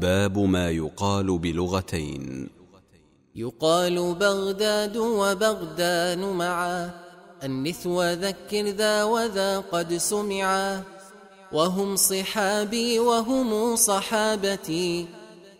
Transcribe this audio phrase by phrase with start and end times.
[0.00, 2.48] باب ما يقال بلغتين.
[3.36, 6.90] يقال بغداد وبغدان معا.
[7.44, 10.82] النثو ذكر ذا وذا قد سمعا.
[11.52, 15.06] وهم صحابي وهم صحابتي.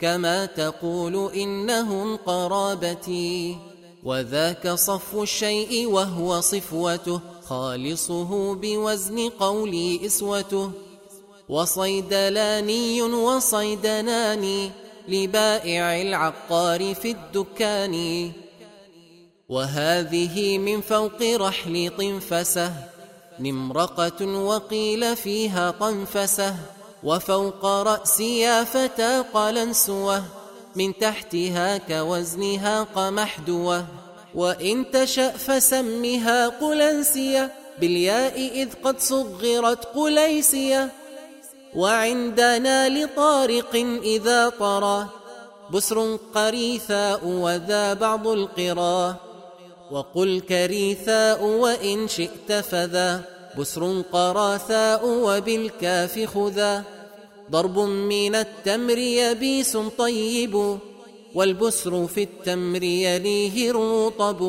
[0.00, 3.56] كما تقول إنهم قرابتي.
[4.04, 7.20] وذاك صف الشيء وهو صفوته.
[7.44, 10.85] خالصه بوزن قولي إسوته.
[11.48, 14.70] وصيدلاني وصيدناني
[15.08, 18.32] لبائع العقار في الدكان.
[19.48, 22.72] وهذه من فوق رحل طنفسة
[23.40, 26.56] نمرقة وقيل فيها طنفسة.
[27.04, 30.24] وفوق رأسي يا فتى قلنسوة
[30.76, 33.86] من تحتها كوزنها قمحدوة.
[34.34, 41.05] وإن تشأ فسمها قلنسية بالياء إذ قد صغرت قليسية.
[41.76, 45.06] وعندنا لطارق إذا طرى.
[45.74, 49.14] بسر قريثاء وذا بعض القرى.
[49.90, 53.20] وقل كريثاء وإن شئت فذا.
[53.58, 56.82] بسر قراثاء وبالكاف خذا.
[57.50, 60.78] ضرب من التمر يبيس طيب
[61.34, 64.40] والبسر في التمر يليه رطب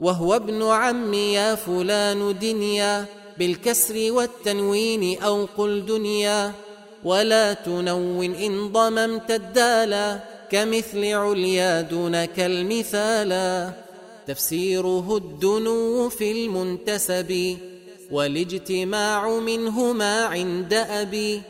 [0.00, 3.15] وهو ابن عم يا فلان دنيا.
[3.38, 6.52] بالكسر والتنوين أو قل دنيا
[7.04, 10.20] ولا تنون إن ضممت الدالا
[10.50, 13.72] كمثل عليا دونك المثالا
[14.26, 17.56] تفسيره الدنو في المنتسب
[18.10, 21.42] والاجتماع منهما عند أبي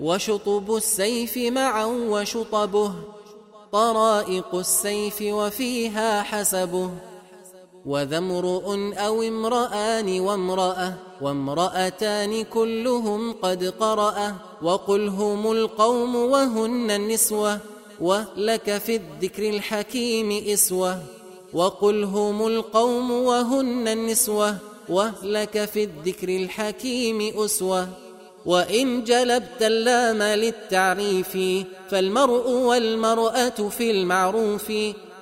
[0.00, 2.92] وشطب السيف معا وشطبه
[3.72, 6.90] طرائق السيف وفيها حسبه
[7.86, 17.58] وذا امرؤ أو امرآن وامرأة وامرأتان كلهم قد قرأ وقل هم القوم وهن النسوة
[18.00, 21.02] ولك في الذكر الحكيم إسوة.
[21.52, 24.56] وقل هم القوم وهن النسوة
[24.88, 27.88] ولك في الذكر الحكيم أسوة.
[28.46, 31.38] وإن جلبت اللام للتعريف
[31.90, 34.72] فالمرء والمرأة في المعروف.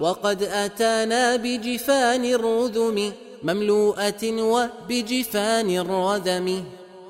[0.00, 3.12] وقد أتانا بجفان الرذم
[3.44, 6.64] مملوءة وبجفان الردم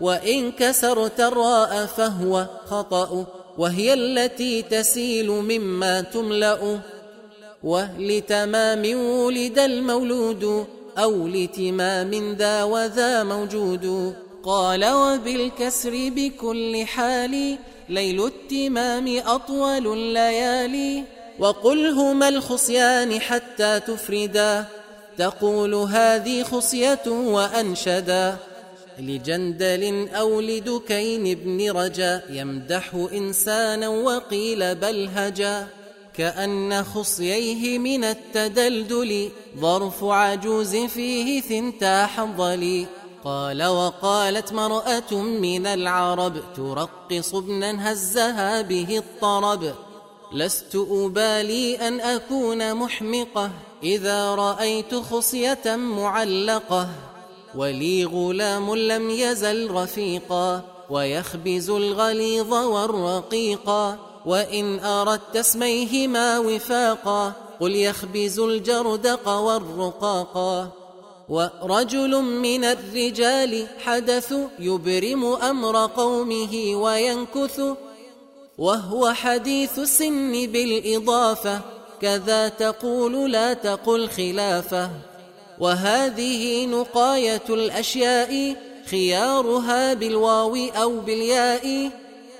[0.00, 3.26] وإن كسرت الراء فهو خطأ
[3.58, 6.80] وهي التي تسيل مما تملأ.
[7.62, 10.66] ولتمام ولد المولود
[10.98, 14.14] أو لتمام ذا وذا موجود.
[14.44, 17.58] قال وبالكسر بكل حال
[17.88, 21.04] ليل التمام أطول الليالي.
[21.38, 24.77] وقل هما الخصيان حتى تفردا.
[25.18, 28.36] تقول هذه خصية وأنشدا
[28.98, 35.66] لجندل أو لدكين بن رجا يمدح إنسانا وقيل بل هجا.
[36.14, 42.86] كأن خصييه من التدلدل ظرف عجوز فيه ثنتا حنظلي
[43.24, 49.74] قال وقالت مرأة من العرب ترقص ابنا هزها به الطرب.
[50.32, 53.50] لست أبالي أن أكون محمقة.
[53.82, 56.88] إذا رأيت خصية معلقة
[57.54, 69.28] ولي غلام لم يزل رفيقا ويخبز الغليظ والرقيقا وإن أردت اسميهما وفاقا قل يخبز الجردق
[69.28, 70.68] والرقاقا
[71.28, 77.60] ورجل من الرجال حدث يبرم أمر قومه وينكث
[78.58, 81.77] وهو حديث السن بالإضافة.
[82.02, 84.90] كذا تقول لا تقل خلافة.
[85.58, 88.56] وهذه نقاية الأشياء
[88.90, 91.90] خيارها بالواو أو بالياء.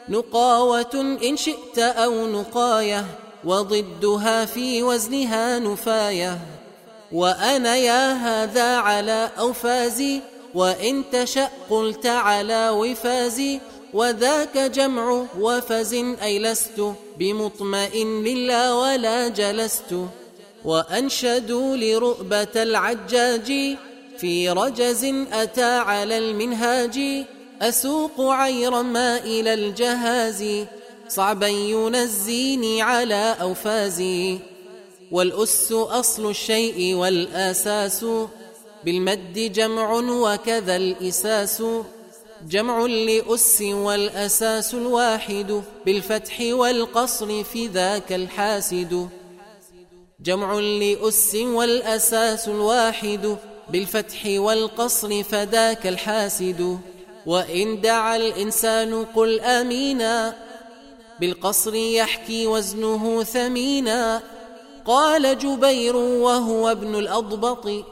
[0.08, 3.04] نقاوة إن شئت أو نقاية
[3.44, 6.38] وضدها في وزنها نفاية.
[7.12, 10.20] وأنا يا هذا على أوفازي
[10.54, 13.60] وإن تشأ قلت على وفازي.
[13.94, 16.82] وذاك جمع وفز أي لست.
[17.18, 19.96] بمطمئن لا ولا جلست
[20.64, 23.76] وأنشدوا لرؤبة العجاج
[24.18, 27.00] في رجز أتى على المنهاج
[27.62, 30.64] أسوق عير ما إلى الجهاز
[31.08, 34.38] صعبا ينزيني على أوفازي
[35.10, 38.04] والأس أصل الشيء والآساس
[38.84, 41.62] بالمد جمع وكذا الإساس
[42.46, 49.08] جمع لأس والأساس الواحد بالفتح والقصر في ذاك الحاسد.
[50.20, 53.36] جمع لأس والأساس الواحد
[53.70, 56.78] بالفتح والقصر فذاك الحاسد.
[57.26, 60.36] وإن دعا الإنسان قل آمينا
[61.20, 64.22] بالقصر يحكي وزنه ثمينا
[64.84, 67.84] قال جبير وهو ابن الأضبط.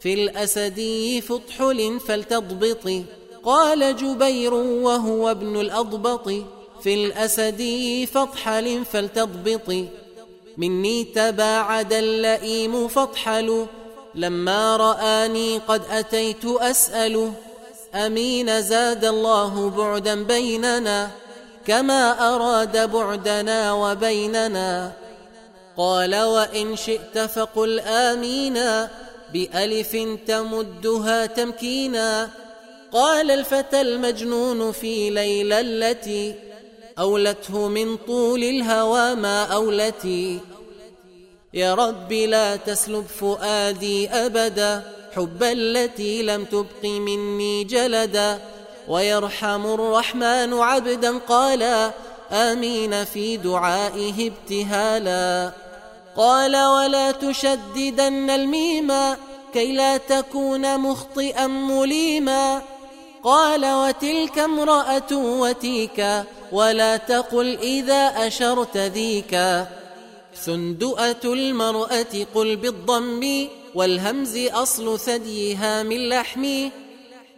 [0.00, 3.04] في الأسدي فطحل فلتضبط
[3.44, 6.28] قال جبير وهو ابن الأضبط
[6.82, 9.86] في الأسدي فطحل فلتضبط
[10.56, 13.66] مني تباعد اللئيم فطحل
[14.14, 17.32] لما رآني قد أتيت أسأل
[17.94, 21.10] أمين زاد الله بعدا بيننا
[21.66, 24.92] كما أراد بعدنا وبيننا
[25.76, 28.90] قال وإن شئت فقل آمينا
[29.32, 29.96] بألف
[30.26, 32.30] تمدها تمكينا
[32.92, 36.34] قال الفتى المجنون في ليلة التي
[36.98, 40.40] أولته من طول الهوى ما أولتي.
[41.54, 44.82] يا رب لا تسلب فؤادي أبدا
[45.16, 48.38] حب التي لم تبق مني جلدا.
[48.88, 51.90] ويرحم الرحمن عبدا قالا
[52.32, 55.52] آمين في دعائه ابتهالا.
[56.16, 59.16] قال ولا تشددن الميما
[59.54, 62.62] كي لا تكون مخطئا مليما.
[63.24, 69.68] قال وتلك امرأة وتيكا ولا تقل إذا أشرت ذيكا
[70.34, 76.68] سندؤة المرأة قل بالضم والهمز أصل ثديها من لحم.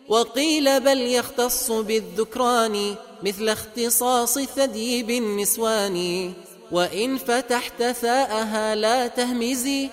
[0.09, 6.33] وقيل بل يختص بالذكران مثل اختصاص الثدي بالنسوان
[6.73, 9.89] وإن فتحت ثاءها لا تهمزي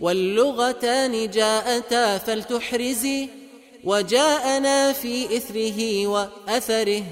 [0.00, 3.41] واللغتان جاءتا فلتحرزي
[3.84, 7.02] وجاءنا في إثره وأثره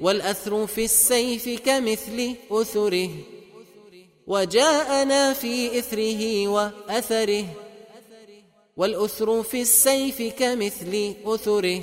[0.00, 3.10] والأثر في السيف كمثل أثره.
[4.26, 7.44] وجاءنا في إثره وأثره
[8.76, 11.82] والأثر في السيف كمثل أثره.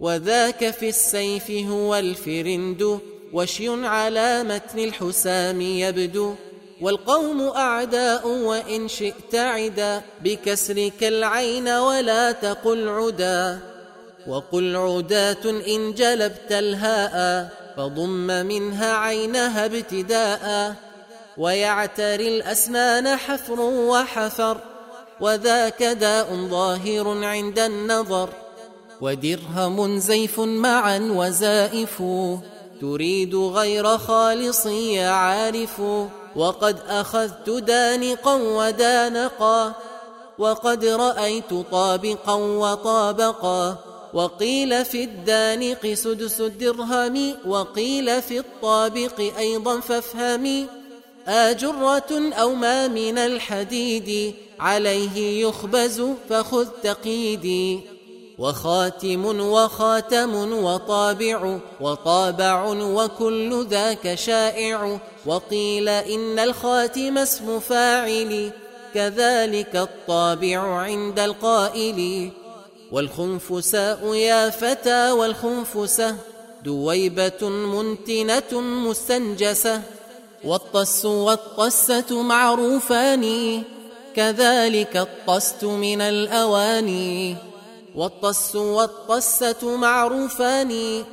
[0.00, 3.00] وذاك في السيف هو الفرند
[3.32, 6.34] وشي على متن الحسام يبدو.
[6.82, 13.58] والقوم أعداء وإن شئت عدا بكسرك العين ولا تقل عدا
[14.26, 20.74] وقل عداة إن جلبت الهاء فضم منها عينها ابتداء
[21.38, 24.58] ويعتري الأسنان حفر وحفر
[25.20, 28.28] وذاك داء ظاهر عند النظر
[29.00, 32.02] ودرهم زيف معا وزائف
[32.80, 35.82] تريد غير خالص يا عارف
[36.36, 39.72] وقد أخذت دانقا ودانقا
[40.38, 43.92] وقد رأيت طابقا وطابقا.
[44.14, 50.66] وقيل في الدانق سدس الدرهم وقيل في الطابق أيضا فافهمي
[51.26, 57.80] آجرة أو ما من الحديد عليه يخبز فخذ تقيدي
[58.38, 64.98] وخاتم وخاتم وطابع وطابع وكل ذاك شائع.
[65.26, 68.50] وقيل إن الخاتم اسم فاعل
[68.94, 72.30] كذلك الطابع عند القائل.
[72.92, 76.16] والخنفساء يا فتى والخنفسة
[76.64, 79.82] دويبة منتنة مستنجسة.
[80.44, 83.62] والطس والطسة معروفان
[84.16, 87.51] كذلك الطست من الأواني.
[87.96, 91.04] والطس والطسة معروفان.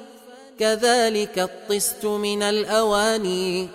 [0.59, 3.67] كذلك الطست من الأواني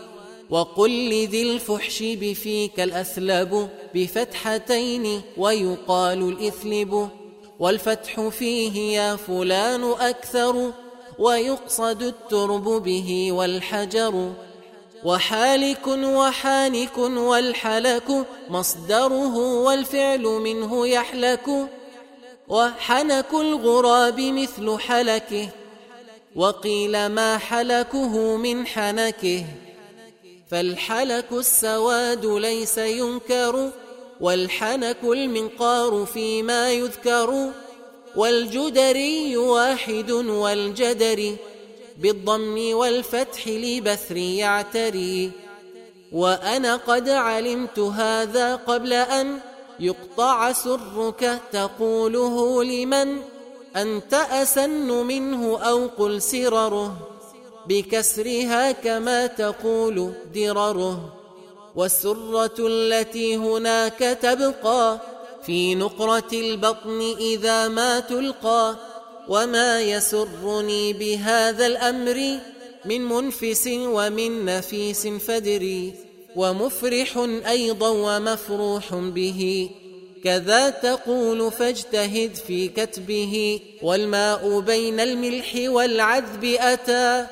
[0.50, 7.08] وقل لذي الفحش بفيك الأثلب بفتحتين ويقال الإثلب.
[7.60, 10.72] والفتح فيه يا فلان أكثر.
[11.18, 14.32] ويقصد الترب به والحجر.
[15.04, 21.68] وحالك وحانك والحلك مصدره والفعل منه يحلك.
[22.48, 25.48] وحنك الغراب مثل حلكه
[26.36, 29.44] وقيل ما حلكه من حنكه.
[30.50, 33.70] فالحلك السواد ليس ينكر
[34.20, 37.50] والحنك المنقار فيما يذكر.
[38.16, 41.36] والجدري واحد والجدر
[41.98, 45.30] بالضم والفتح لبثر يعتري.
[46.12, 49.38] وأنا قد علمت هذا قبل أن
[49.80, 53.18] يقطع سرك تقوله لمن
[53.76, 56.96] أنت أسن منه أو قل سرره
[57.68, 61.14] بكسرها كما تقول درره
[61.76, 65.00] والسرة التي هناك تبقى
[65.46, 68.76] في نقرة البطن إذا ما تلقى
[69.28, 72.38] وما يسرني بهذا الأمر
[72.84, 76.03] من منفس ومن نفيس فدري
[76.36, 79.70] ومفرح أيضا ومفروح به.
[80.24, 83.60] كذا تقول فاجتهد في كتبه.
[83.82, 87.26] والماء بين الملح والعذب أتى.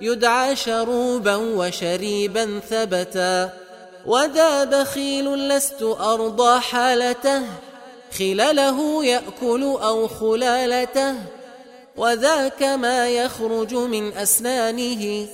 [0.00, 3.52] يدعى شروبا وشريبا ثبتا.
[4.06, 7.42] وذا بخيل لست أرضى حالته.
[8.18, 11.14] خلاله يأكل أو خلالته.
[11.96, 15.26] وذاك ما يخرج من أسنانه.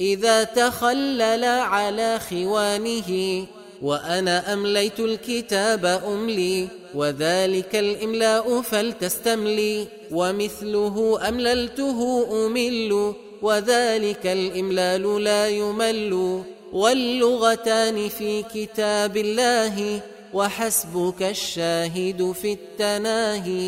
[0.00, 3.44] إذا تخلل على خوانه
[3.82, 16.42] وأنا أمليت الكتاب أملي وذلك الإملاء فلتستملي ومثله أمللته أمل وذلك الإملال لا يمل.
[16.72, 20.00] واللغتان في كتاب الله
[20.34, 23.60] وحسبك الشاهد في التناهي.